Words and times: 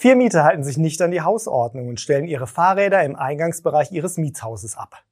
Vier 0.00 0.14
Mieter 0.14 0.44
halten 0.44 0.62
sich 0.62 0.78
nicht 0.78 1.02
an 1.02 1.10
die 1.10 1.22
Hausordnung 1.22 1.88
und 1.88 1.98
stellen 1.98 2.28
ihre 2.28 2.46
Fahrräder 2.46 3.02
im 3.02 3.16
Eingangsbereich 3.16 3.90
ihres 3.90 4.16
Mietshauses 4.16 4.76
ab. 4.76 5.02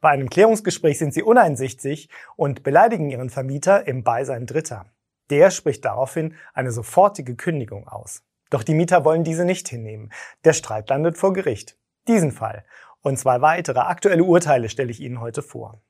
Bei 0.00 0.10
einem 0.10 0.30
Klärungsgespräch 0.30 0.96
sind 0.96 1.12
sie 1.12 1.24
uneinsichtig 1.24 2.08
und 2.36 2.62
beleidigen 2.62 3.10
ihren 3.10 3.30
Vermieter 3.30 3.88
im 3.88 4.04
Beisein 4.04 4.46
Dritter. 4.46 4.86
Der 5.30 5.50
spricht 5.50 5.84
daraufhin 5.84 6.36
eine 6.54 6.70
sofortige 6.70 7.34
Kündigung 7.34 7.88
aus. 7.88 8.22
Doch 8.48 8.62
die 8.62 8.74
Mieter 8.74 9.04
wollen 9.04 9.24
diese 9.24 9.44
nicht 9.44 9.68
hinnehmen. 9.68 10.12
Der 10.44 10.52
Streit 10.52 10.88
landet 10.88 11.18
vor 11.18 11.32
Gericht. 11.32 11.76
Diesen 12.06 12.30
Fall 12.30 12.64
und 13.02 13.18
zwei 13.18 13.40
weitere 13.40 13.80
aktuelle 13.80 14.22
Urteile 14.22 14.68
stelle 14.68 14.92
ich 14.92 15.00
Ihnen 15.00 15.20
heute 15.20 15.42
vor. 15.42 15.82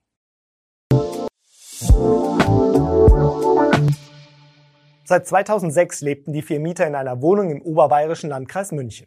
Seit 5.08 5.26
2006 5.26 6.02
lebten 6.02 6.34
die 6.34 6.42
vier 6.42 6.60
Mieter 6.60 6.86
in 6.86 6.94
einer 6.94 7.22
Wohnung 7.22 7.48
im 7.48 7.62
oberbayerischen 7.62 8.28
Landkreis 8.28 8.72
München. 8.72 9.06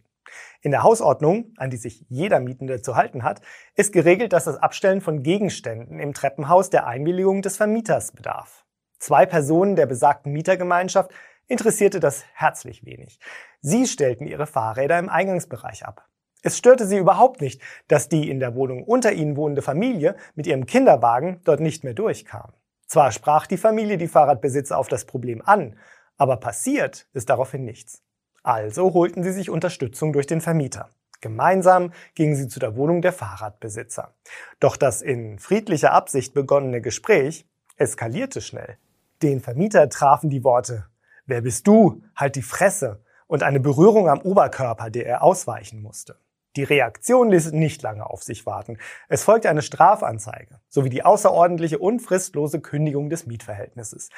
In 0.64 0.72
der 0.72 0.82
Hausordnung, 0.82 1.54
an 1.58 1.70
die 1.70 1.78
sich 1.78 2.08
jeder 2.10 2.40
Mietende 2.40 2.82
zu 2.82 2.96
halten 2.96 3.22
hat, 3.22 3.42
ist 3.76 3.94
geregelt, 3.94 4.34
dass 4.34 4.46
das 4.46 4.58
Abstellen 4.58 5.02
von 5.02 5.22
Gegenständen 5.22 6.00
im 6.00 6.16
Treppenhaus 6.16 6.72
der 6.72 6.88
Einwilligung 6.88 7.44
des 7.44 7.58
Vermieters 7.58 8.14
bedarf. 8.14 8.66
Zwei 8.98 9.28
Personen 9.28 9.76
der 9.76 9.86
besagten 9.86 10.34
Mietergemeinschaft 10.34 11.12
interessierte 11.48 12.00
das 12.00 12.24
herzlich 12.34 12.84
wenig. 12.84 13.20
Sie 13.60 13.86
stellten 13.86 14.26
ihre 14.26 14.48
Fahrräder 14.48 14.98
im 14.98 15.08
Eingangsbereich 15.08 15.86
ab. 15.86 16.08
Es 16.42 16.58
störte 16.58 16.88
sie 16.88 16.98
überhaupt 16.98 17.42
nicht, 17.42 17.62
dass 17.88 18.10
die 18.10 18.28
in 18.28 18.40
der 18.40 18.56
Wohnung 18.56 18.86
unter 18.86 19.12
ihnen 19.12 19.38
wohnende 19.38 19.62
Familie 19.62 20.16
mit 20.34 20.48
ihrem 20.48 20.66
Kinderwagen 20.66 21.42
dort 21.44 21.60
nicht 21.60 21.84
mehr 21.84 21.94
durchkam. 21.94 22.54
Zwar 22.92 23.14
sprach 23.14 23.48
die 23.48 23.56
Familie 23.56 23.98
die 23.98 24.10
Fahrradbesitzer 24.10 24.78
auf 24.78 24.90
das 24.90 25.06
Problem 25.06 25.42
an, 25.46 25.78
aber 26.18 26.36
passiert 26.36 27.08
ist 27.14 27.30
daraufhin 27.30 27.64
nichts. 27.64 28.04
Also 28.44 28.94
holten 28.94 29.24
sie 29.24 29.32
sich 29.32 29.50
Unterstützung 29.50 30.12
durch 30.12 30.28
den 30.28 30.42
Vermieter. 30.42 30.90
Gemeinsam 31.22 31.94
gingen 32.16 32.36
sie 32.36 32.50
zu 32.50 32.60
der 32.60 32.76
Wohnung 32.76 33.02
der 33.02 33.14
Fahrradbesitzer. 33.14 34.14
Doch 34.60 34.76
das 34.76 35.02
in 35.02 35.40
friedlicher 35.40 35.94
Absicht 35.94 36.34
begonnene 36.34 36.82
Gespräch 36.82 37.48
eskalierte 37.78 38.42
schnell. 38.42 38.78
Den 39.22 39.40
Vermieter 39.40 39.88
trafen 39.88 40.30
die 40.30 40.44
Worte 40.44 40.88
Wer 41.26 41.40
bist 41.40 41.68
du? 41.68 42.04
Halt 42.14 42.36
die 42.36 42.42
Fresse 42.42 43.06
und 43.26 43.42
eine 43.42 43.62
Berührung 43.62 44.10
am 44.10 44.20
Oberkörper, 44.20 44.90
der 44.90 45.06
er 45.06 45.24
ausweichen 45.24 45.82
musste. 45.82 46.18
Die 46.58 46.64
Reaktion 46.64 47.30
ließ 47.30 47.54
nicht 47.54 47.82
lange 47.82 48.10
auf 48.10 48.24
sich 48.24 48.46
warten. 48.46 48.78
Es 49.08 49.24
folgte 49.24 49.50
eine 49.50 49.62
Strafanzeige 49.62 50.60
sowie 50.68 50.90
die 50.90 51.04
außerordentliche 51.04 51.80
und 51.80 52.02
fristlose 52.02 52.60
Kündigung 52.60 53.10
des 53.10 53.26
Mietverhältnisses. 53.26 54.10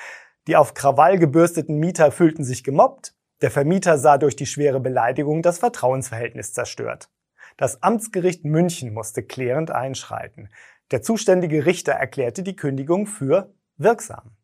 Die 0.47 0.55
auf 0.55 0.73
Krawall 0.73 1.19
gebürsteten 1.19 1.77
Mieter 1.77 2.11
fühlten 2.11 2.43
sich 2.43 2.63
gemobbt, 2.63 3.15
der 3.41 3.51
Vermieter 3.51 3.97
sah 3.97 4.17
durch 4.17 4.35
die 4.35 4.45
schwere 4.45 4.79
Beleidigung 4.79 5.41
das 5.41 5.59
Vertrauensverhältnis 5.59 6.53
zerstört. 6.53 7.09
Das 7.57 7.83
Amtsgericht 7.83 8.45
München 8.45 8.93
musste 8.93 9.21
klärend 9.21 9.69
einschreiten. 9.69 10.49
Der 10.91 11.01
zuständige 11.01 11.65
Richter 11.65 11.93
erklärte 11.93 12.43
die 12.43 12.55
Kündigung 12.55 13.05
für 13.05 13.53
wirksam. 13.77 14.35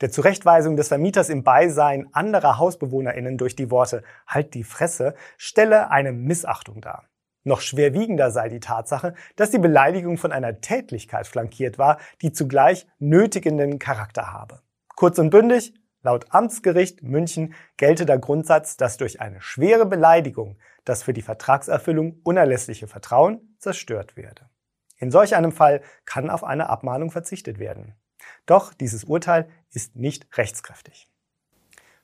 Der 0.00 0.10
Zurechtweisung 0.10 0.76
des 0.76 0.88
Vermieters 0.88 1.28
im 1.28 1.44
Beisein 1.44 2.08
anderer 2.12 2.58
HausbewohnerInnen 2.58 3.38
durch 3.38 3.54
die 3.54 3.70
Worte 3.70 4.02
Halt 4.26 4.54
die 4.54 4.64
Fresse 4.64 5.14
stelle 5.36 5.90
eine 5.90 6.12
Missachtung 6.12 6.80
dar. 6.80 7.09
Noch 7.42 7.60
schwerwiegender 7.60 8.30
sei 8.30 8.48
die 8.48 8.60
Tatsache, 8.60 9.14
dass 9.36 9.50
die 9.50 9.58
Beleidigung 9.58 10.18
von 10.18 10.32
einer 10.32 10.60
Tätlichkeit 10.60 11.26
flankiert 11.26 11.78
war, 11.78 11.98
die 12.20 12.32
zugleich 12.32 12.86
nötigenden 12.98 13.78
Charakter 13.78 14.32
habe. 14.32 14.60
Kurz 14.94 15.18
und 15.18 15.30
bündig, 15.30 15.74
laut 16.02 16.26
Amtsgericht 16.30 17.02
München 17.02 17.54
gelte 17.78 18.04
der 18.04 18.18
Grundsatz, 18.18 18.76
dass 18.76 18.98
durch 18.98 19.20
eine 19.20 19.40
schwere 19.40 19.86
Beleidigung 19.86 20.58
das 20.84 21.02
für 21.02 21.14
die 21.14 21.22
Vertragserfüllung 21.22 22.20
unerlässliche 22.24 22.86
Vertrauen 22.86 23.56
zerstört 23.58 24.16
werde. 24.16 24.50
In 24.98 25.10
solch 25.10 25.34
einem 25.34 25.52
Fall 25.52 25.80
kann 26.04 26.28
auf 26.28 26.44
eine 26.44 26.68
Abmahnung 26.68 27.10
verzichtet 27.10 27.58
werden. 27.58 27.94
Doch 28.44 28.74
dieses 28.74 29.04
Urteil 29.04 29.48
ist 29.72 29.96
nicht 29.96 30.36
rechtskräftig. 30.36 31.09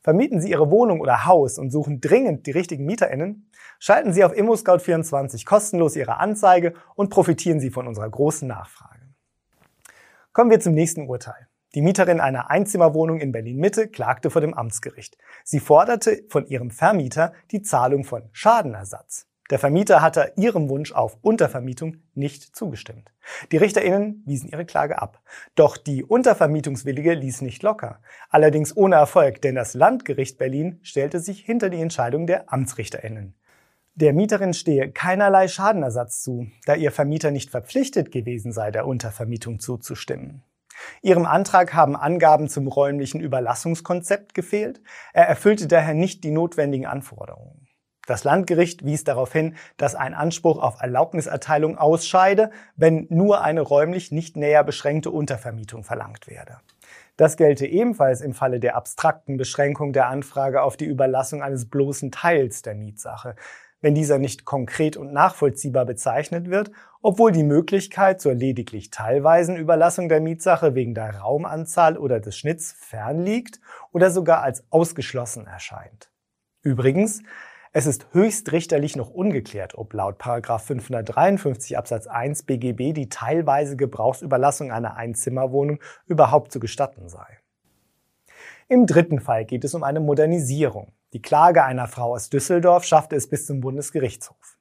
Vermieten 0.06 0.40
Sie 0.40 0.50
Ihre 0.50 0.70
Wohnung 0.70 1.00
oder 1.00 1.26
Haus 1.26 1.58
und 1.58 1.72
suchen 1.72 2.00
dringend 2.00 2.46
die 2.46 2.52
richtigen 2.52 2.84
MieterInnen? 2.84 3.50
Schalten 3.80 4.12
Sie 4.12 4.22
auf 4.22 4.32
ImmoScout24 4.32 5.44
kostenlos 5.44 5.96
Ihre 5.96 6.20
Anzeige 6.20 6.74
und 6.94 7.10
profitieren 7.10 7.58
Sie 7.58 7.70
von 7.70 7.88
unserer 7.88 8.08
großen 8.08 8.46
Nachfrage. 8.46 9.00
Kommen 10.32 10.52
wir 10.52 10.60
zum 10.60 10.74
nächsten 10.74 11.08
Urteil. 11.08 11.48
Die 11.74 11.82
Mieterin 11.82 12.20
einer 12.20 12.50
Einzimmerwohnung 12.50 13.18
in 13.18 13.32
Berlin-Mitte 13.32 13.88
klagte 13.88 14.30
vor 14.30 14.40
dem 14.40 14.54
Amtsgericht. 14.54 15.18
Sie 15.42 15.58
forderte 15.58 16.22
von 16.28 16.46
ihrem 16.46 16.70
Vermieter 16.70 17.32
die 17.50 17.62
Zahlung 17.62 18.04
von 18.04 18.28
Schadenersatz. 18.30 19.26
Der 19.50 19.58
Vermieter 19.58 20.02
hatte 20.02 20.32
ihrem 20.36 20.68
Wunsch 20.68 20.92
auf 20.92 21.18
Untervermietung 21.22 21.98
nicht 22.14 22.56
zugestimmt. 22.56 23.12
Die 23.52 23.56
RichterInnen 23.56 24.22
wiesen 24.26 24.48
ihre 24.48 24.64
Klage 24.64 25.00
ab. 25.00 25.20
Doch 25.54 25.76
die 25.76 26.04
Untervermietungswillige 26.04 27.14
ließ 27.14 27.42
nicht 27.42 27.62
locker. 27.62 28.00
Allerdings 28.28 28.76
ohne 28.76 28.96
Erfolg, 28.96 29.40
denn 29.42 29.54
das 29.54 29.74
Landgericht 29.74 30.38
Berlin 30.38 30.80
stellte 30.82 31.20
sich 31.20 31.40
hinter 31.40 31.70
die 31.70 31.80
Entscheidung 31.80 32.26
der 32.26 32.52
AmtsrichterInnen. 32.52 33.34
Der 33.94 34.12
Mieterin 34.12 34.52
stehe 34.52 34.90
keinerlei 34.90 35.48
Schadenersatz 35.48 36.22
zu, 36.22 36.48
da 36.66 36.74
ihr 36.74 36.92
Vermieter 36.92 37.30
nicht 37.30 37.50
verpflichtet 37.50 38.10
gewesen 38.10 38.52
sei, 38.52 38.70
der 38.70 38.86
Untervermietung 38.86 39.58
zuzustimmen. 39.58 40.42
Ihrem 41.00 41.24
Antrag 41.24 41.72
haben 41.72 41.96
Angaben 41.96 42.48
zum 42.48 42.66
räumlichen 42.68 43.20
Überlassungskonzept 43.20 44.34
gefehlt. 44.34 44.82
Er 45.14 45.26
erfüllte 45.26 45.66
daher 45.66 45.94
nicht 45.94 46.24
die 46.24 46.30
notwendigen 46.30 46.84
Anforderungen. 46.84 47.65
Das 48.06 48.24
Landgericht 48.24 48.84
wies 48.84 49.04
darauf 49.04 49.32
hin, 49.32 49.56
dass 49.76 49.94
ein 49.94 50.14
Anspruch 50.14 50.58
auf 50.62 50.80
Erlaubniserteilung 50.80 51.76
ausscheide, 51.76 52.50
wenn 52.76 53.06
nur 53.10 53.42
eine 53.42 53.60
räumlich 53.60 54.12
nicht 54.12 54.36
näher 54.36 54.64
beschränkte 54.64 55.10
Untervermietung 55.10 55.82
verlangt 55.84 56.28
werde. 56.28 56.58
Das 57.16 57.36
gelte 57.36 57.66
ebenfalls 57.66 58.20
im 58.20 58.34
Falle 58.34 58.60
der 58.60 58.76
abstrakten 58.76 59.36
Beschränkung 59.36 59.92
der 59.92 60.08
Anfrage 60.08 60.62
auf 60.62 60.76
die 60.76 60.84
Überlassung 60.84 61.42
eines 61.42 61.68
bloßen 61.68 62.12
Teils 62.12 62.62
der 62.62 62.74
Mietsache, 62.74 63.36
wenn 63.80 63.94
dieser 63.94 64.18
nicht 64.18 64.44
konkret 64.44 64.96
und 64.96 65.12
nachvollziehbar 65.12 65.84
bezeichnet 65.84 66.50
wird, 66.50 66.70
obwohl 67.02 67.32
die 67.32 67.42
Möglichkeit 67.42 68.20
zur 68.20 68.34
lediglich 68.34 68.90
teilweisen 68.90 69.56
Überlassung 69.56 70.08
der 70.08 70.20
Mietsache 70.20 70.74
wegen 70.74 70.94
der 70.94 71.16
Raumanzahl 71.16 71.96
oder 71.96 72.20
des 72.20 72.36
Schnitts 72.36 72.72
fern 72.72 73.20
liegt 73.20 73.60
oder 73.92 74.10
sogar 74.10 74.42
als 74.42 74.64
ausgeschlossen 74.70 75.46
erscheint. 75.46 76.10
Übrigens, 76.62 77.22
es 77.76 77.86
ist 77.86 78.06
höchstrichterlich 78.12 78.96
noch 78.96 79.10
ungeklärt, 79.10 79.74
ob 79.74 79.92
laut 79.92 80.16
553 80.22 81.76
Absatz 81.76 82.06
1 82.06 82.44
BGB 82.44 82.94
die 82.94 83.10
teilweise 83.10 83.76
Gebrauchsüberlassung 83.76 84.72
einer 84.72 84.96
Einzimmerwohnung 84.96 85.80
überhaupt 86.06 86.52
zu 86.52 86.58
gestatten 86.58 87.10
sei. 87.10 87.26
Im 88.70 88.86
dritten 88.86 89.20
Fall 89.20 89.44
geht 89.44 89.62
es 89.62 89.74
um 89.74 89.82
eine 89.82 90.00
Modernisierung. 90.00 90.92
Die 91.12 91.20
Klage 91.20 91.64
einer 91.64 91.86
Frau 91.86 92.14
aus 92.14 92.30
Düsseldorf 92.30 92.84
schaffte 92.84 93.14
es 93.14 93.28
bis 93.28 93.44
zum 93.44 93.60
Bundesgerichtshof. 93.60 94.56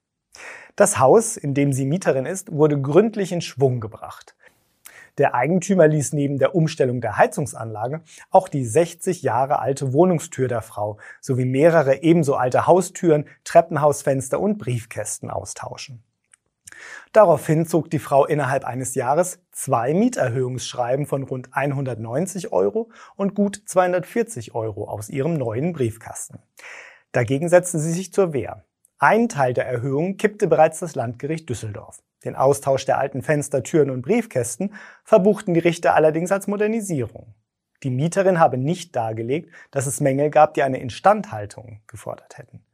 Das 0.75 0.99
Haus, 0.99 1.37
in 1.37 1.53
dem 1.53 1.71
sie 1.71 1.85
Mieterin 1.85 2.25
ist, 2.25 2.51
wurde 2.51 2.81
gründlich 2.81 3.31
in 3.31 3.39
Schwung 3.39 3.79
gebracht. 3.79 4.34
Der 5.17 5.33
Eigentümer 5.33 5.87
ließ 5.87 6.13
neben 6.13 6.37
der 6.37 6.55
Umstellung 6.55 6.99
der 6.99 7.17
Heizungsanlage 7.17 8.01
auch 8.31 8.49
die 8.49 8.65
60 8.65 9.21
Jahre 9.21 9.59
alte 9.59 9.93
Wohnungstür 9.93 10.47
der 10.47 10.61
Frau 10.61 10.97
sowie 11.21 11.45
mehrere 11.45 12.03
ebenso 12.03 12.35
alte 12.35 12.67
Haustüren, 12.67 13.25
Treppenhausfenster 13.45 14.39
und 14.39 14.57
Briefkästen 14.57 15.29
austauschen. 15.29 16.03
Daraufhin 17.13 17.65
zog 17.65 17.89
die 17.89 17.99
Frau 17.99 18.25
innerhalb 18.25 18.65
eines 18.65 18.95
Jahres 18.95 19.39
zwei 19.51 19.93
Mieterhöhungsschreiben 19.93 21.05
von 21.05 21.23
rund 21.23 21.49
190 21.53 22.51
Euro 22.51 22.89
und 23.15 23.35
gut 23.35 23.61
240 23.65 24.53
Euro 24.53 24.89
aus 24.89 25.09
ihrem 25.09 25.35
neuen 25.35 25.71
Briefkasten. 25.71 26.39
Dagegen 27.13 27.47
setzte 27.47 27.79
sie 27.79 27.93
sich 27.93 28.11
zur 28.11 28.33
Wehr. 28.33 28.65
Ein 28.97 29.29
Teil 29.29 29.53
der 29.53 29.65
Erhöhung 29.65 30.17
kippte 30.17 30.47
bereits 30.47 30.79
das 30.79 30.95
Landgericht 30.95 31.49
Düsseldorf. 31.49 32.01
Den 32.25 32.35
Austausch 32.35 32.85
der 32.85 32.97
alten 32.97 33.21
Fenster, 33.21 33.63
Türen 33.63 33.89
und 33.89 34.01
Briefkästen 34.01 34.73
verbuchten 35.03 35.53
die 35.53 35.59
Richter 35.59 35.95
allerdings 35.95 36.31
als 36.31 36.47
Modernisierung. 36.47 37.33
Die 37.83 37.91
Mieterin 37.91 38.39
habe 38.39 38.57
nicht 38.57 38.95
dargelegt, 38.95 39.53
dass 39.71 39.85
es 39.85 40.01
Mängel 40.01 40.31
gab, 40.31 40.55
die 40.55 40.63
eine 40.63 40.79
Instandhaltung 40.79 41.81
gefordert 41.87 42.37
hätten. 42.37 42.65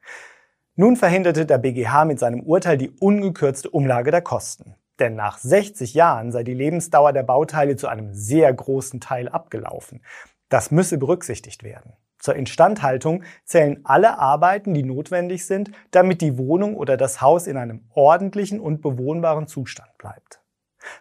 Nun 0.75 0.95
verhinderte 0.95 1.45
der 1.45 1.57
BGH 1.57 2.05
mit 2.05 2.17
seinem 2.17 2.41
Urteil 2.41 2.77
die 2.77 2.91
ungekürzte 2.91 3.69
Umlage 3.69 4.09
der 4.09 4.21
Kosten. 4.21 4.75
Denn 4.99 5.15
nach 5.15 5.37
60 5.37 5.93
Jahren 5.93 6.31
sei 6.31 6.43
die 6.43 6.53
Lebensdauer 6.53 7.11
der 7.11 7.23
Bauteile 7.23 7.75
zu 7.75 7.87
einem 7.87 8.13
sehr 8.13 8.53
großen 8.53 9.01
Teil 9.01 9.27
abgelaufen. 9.27 10.01
Das 10.47 10.71
müsse 10.71 10.97
berücksichtigt 10.97 11.63
werden. 11.63 11.93
Zur 12.21 12.35
Instandhaltung 12.35 13.23
zählen 13.45 13.81
alle 13.83 14.19
Arbeiten, 14.19 14.73
die 14.73 14.83
notwendig 14.83 15.45
sind, 15.45 15.71
damit 15.89 16.21
die 16.21 16.37
Wohnung 16.37 16.75
oder 16.75 16.95
das 16.95 17.19
Haus 17.19 17.47
in 17.47 17.57
einem 17.57 17.83
ordentlichen 17.93 18.59
und 18.59 18.81
bewohnbaren 18.81 19.47
Zustand 19.47 19.97
bleibt. 19.97 20.39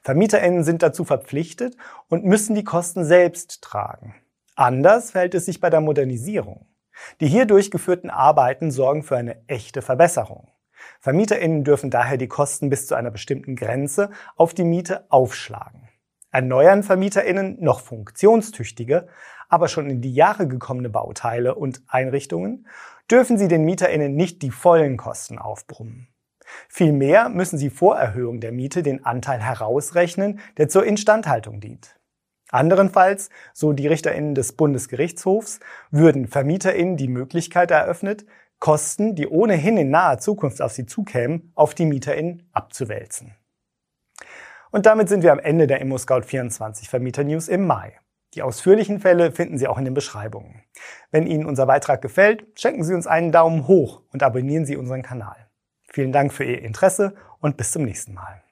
VermieterInnen 0.02 0.64
sind 0.64 0.82
dazu 0.82 1.04
verpflichtet 1.04 1.76
und 2.08 2.24
müssen 2.24 2.54
die 2.54 2.64
Kosten 2.64 3.04
selbst 3.04 3.62
tragen. 3.62 4.14
Anders 4.56 5.10
verhält 5.10 5.34
es 5.34 5.44
sich 5.44 5.60
bei 5.60 5.68
der 5.70 5.80
Modernisierung. 5.80 6.66
Die 7.20 7.28
hier 7.28 7.44
durchgeführten 7.44 8.10
Arbeiten 8.10 8.70
sorgen 8.70 9.02
für 9.02 9.16
eine 9.16 9.46
echte 9.46 9.82
Verbesserung. 9.82 10.48
VermieterInnen 11.00 11.64
dürfen 11.64 11.90
daher 11.90 12.16
die 12.16 12.28
Kosten 12.28 12.70
bis 12.70 12.86
zu 12.86 12.94
einer 12.94 13.10
bestimmten 13.10 13.56
Grenze 13.56 14.10
auf 14.36 14.54
die 14.54 14.64
Miete 14.64 15.04
aufschlagen. 15.10 15.89
Erneuern 16.32 16.82
VermieterInnen 16.82 17.56
noch 17.60 17.80
funktionstüchtige, 17.80 19.08
aber 19.48 19.68
schon 19.68 19.90
in 19.90 20.00
die 20.00 20.14
Jahre 20.14 20.46
gekommene 20.46 20.88
Bauteile 20.88 21.54
und 21.56 21.82
Einrichtungen, 21.88 22.66
dürfen 23.10 23.36
sie 23.36 23.48
den 23.48 23.64
MieterInnen 23.64 24.14
nicht 24.14 24.42
die 24.42 24.50
vollen 24.50 24.96
Kosten 24.96 25.38
aufbrummen. 25.38 26.08
Vielmehr 26.68 27.28
müssen 27.28 27.58
sie 27.58 27.70
vor 27.70 27.96
Erhöhung 27.96 28.40
der 28.40 28.52
Miete 28.52 28.82
den 28.82 29.04
Anteil 29.04 29.40
herausrechnen, 29.40 30.40
der 30.56 30.68
zur 30.68 30.84
Instandhaltung 30.84 31.60
dient. 31.60 31.96
Anderenfalls, 32.50 33.30
so 33.52 33.72
die 33.72 33.86
RichterInnen 33.86 34.34
des 34.34 34.52
Bundesgerichtshofs, 34.52 35.60
würden 35.90 36.26
VermieterInnen 36.26 36.96
die 36.96 37.08
Möglichkeit 37.08 37.70
eröffnet, 37.70 38.26
Kosten, 38.58 39.14
die 39.14 39.26
ohnehin 39.26 39.78
in 39.78 39.90
naher 39.90 40.18
Zukunft 40.18 40.60
auf 40.60 40.72
sie 40.72 40.84
zukämen, 40.84 41.52
auf 41.54 41.74
die 41.74 41.86
MieterInnen 41.86 42.48
abzuwälzen. 42.52 43.34
Und 44.70 44.86
damit 44.86 45.08
sind 45.08 45.22
wir 45.22 45.32
am 45.32 45.38
Ende 45.38 45.66
der 45.66 45.82
ImmoScout24 45.82 46.88
Vermieter 46.88 47.24
News 47.24 47.48
im 47.48 47.66
Mai. 47.66 47.98
Die 48.34 48.42
ausführlichen 48.42 49.00
Fälle 49.00 49.32
finden 49.32 49.58
Sie 49.58 49.66
auch 49.66 49.78
in 49.78 49.84
den 49.84 49.94
Beschreibungen. 49.94 50.62
Wenn 51.10 51.26
Ihnen 51.26 51.46
unser 51.46 51.66
Beitrag 51.66 52.00
gefällt, 52.00 52.46
schenken 52.54 52.84
Sie 52.84 52.94
uns 52.94 53.08
einen 53.08 53.32
Daumen 53.32 53.66
hoch 53.66 54.02
und 54.12 54.22
abonnieren 54.22 54.66
Sie 54.66 54.76
unseren 54.76 55.02
Kanal. 55.02 55.48
Vielen 55.88 56.12
Dank 56.12 56.32
für 56.32 56.44
Ihr 56.44 56.62
Interesse 56.62 57.16
und 57.40 57.56
bis 57.56 57.72
zum 57.72 57.82
nächsten 57.82 58.14
Mal. 58.14 58.42